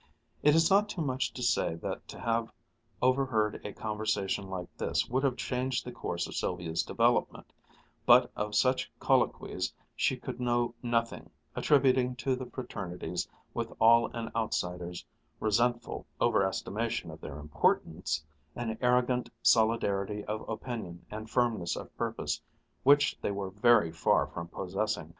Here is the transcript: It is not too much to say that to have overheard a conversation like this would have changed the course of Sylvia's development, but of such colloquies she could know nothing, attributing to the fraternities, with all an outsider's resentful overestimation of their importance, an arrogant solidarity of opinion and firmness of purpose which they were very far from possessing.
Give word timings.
It 0.41 0.55
is 0.55 0.71
not 0.71 0.89
too 0.89 1.03
much 1.03 1.31
to 1.33 1.43
say 1.43 1.75
that 1.75 2.07
to 2.07 2.19
have 2.19 2.51
overheard 3.03 3.63
a 3.63 3.71
conversation 3.71 4.47
like 4.49 4.75
this 4.75 5.07
would 5.07 5.23
have 5.23 5.37
changed 5.37 5.85
the 5.85 5.91
course 5.91 6.25
of 6.25 6.33
Sylvia's 6.33 6.81
development, 6.81 7.53
but 8.07 8.31
of 8.35 8.55
such 8.55 8.91
colloquies 8.99 9.71
she 9.95 10.17
could 10.17 10.39
know 10.39 10.73
nothing, 10.81 11.29
attributing 11.55 12.15
to 12.15 12.35
the 12.35 12.47
fraternities, 12.47 13.27
with 13.53 13.71
all 13.79 14.07
an 14.13 14.31
outsider's 14.35 15.05
resentful 15.39 16.07
overestimation 16.19 17.11
of 17.11 17.21
their 17.21 17.37
importance, 17.37 18.25
an 18.55 18.79
arrogant 18.81 19.29
solidarity 19.43 20.25
of 20.25 20.43
opinion 20.49 21.05
and 21.11 21.29
firmness 21.29 21.75
of 21.75 21.95
purpose 21.95 22.41
which 22.81 23.15
they 23.21 23.29
were 23.29 23.51
very 23.51 23.91
far 23.91 24.25
from 24.25 24.47
possessing. 24.47 25.09